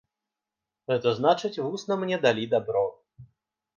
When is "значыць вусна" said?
1.19-1.93